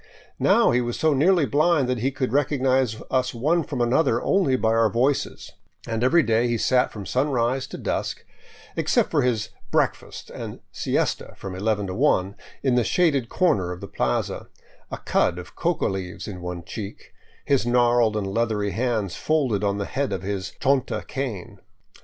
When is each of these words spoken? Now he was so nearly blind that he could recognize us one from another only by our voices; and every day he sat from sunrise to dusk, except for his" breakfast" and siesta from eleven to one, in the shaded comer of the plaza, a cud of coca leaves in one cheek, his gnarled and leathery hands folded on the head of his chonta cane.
Now 0.39 0.71
he 0.71 0.81
was 0.81 0.97
so 0.99 1.13
nearly 1.13 1.45
blind 1.45 1.87
that 1.87 1.99
he 1.99 2.09
could 2.09 2.33
recognize 2.33 2.99
us 3.11 3.35
one 3.35 3.63
from 3.63 3.81
another 3.81 4.19
only 4.23 4.55
by 4.55 4.69
our 4.69 4.89
voices; 4.89 5.51
and 5.85 6.03
every 6.03 6.23
day 6.23 6.47
he 6.47 6.57
sat 6.57 6.91
from 6.91 7.05
sunrise 7.05 7.67
to 7.67 7.77
dusk, 7.77 8.25
except 8.75 9.11
for 9.11 9.21
his" 9.21 9.49
breakfast" 9.71 10.31
and 10.33 10.59
siesta 10.71 11.35
from 11.37 11.53
eleven 11.53 11.85
to 11.85 11.93
one, 11.93 12.33
in 12.63 12.73
the 12.73 12.83
shaded 12.83 13.29
comer 13.29 13.71
of 13.71 13.79
the 13.79 13.87
plaza, 13.87 14.47
a 14.89 14.97
cud 14.97 15.37
of 15.37 15.55
coca 15.55 15.85
leaves 15.85 16.27
in 16.27 16.41
one 16.41 16.63
cheek, 16.63 17.13
his 17.45 17.67
gnarled 17.67 18.17
and 18.17 18.25
leathery 18.25 18.71
hands 18.71 19.15
folded 19.15 19.63
on 19.63 19.77
the 19.77 19.85
head 19.85 20.11
of 20.11 20.23
his 20.23 20.53
chonta 20.59 21.05
cane. 21.05 21.59